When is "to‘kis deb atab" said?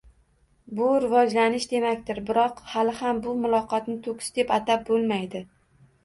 4.07-4.87